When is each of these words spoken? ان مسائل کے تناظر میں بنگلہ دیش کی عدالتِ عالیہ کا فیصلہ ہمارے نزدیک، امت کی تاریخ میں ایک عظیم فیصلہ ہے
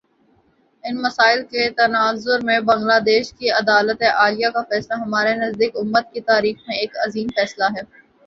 ان 0.83 0.95
مسائل 1.01 1.43
کے 1.45 1.69
تناظر 1.77 2.39
میں 2.43 2.59
بنگلہ 2.61 2.97
دیش 3.05 3.31
کی 3.33 3.51
عدالتِ 3.51 4.03
عالیہ 4.13 4.49
کا 4.53 4.61
فیصلہ 4.69 4.95
ہمارے 5.01 5.35
نزدیک، 5.37 5.77
امت 5.77 6.11
کی 6.13 6.21
تاریخ 6.31 6.67
میں 6.67 6.77
ایک 6.77 6.97
عظیم 7.05 7.27
فیصلہ 7.35 7.65
ہے 7.75 7.81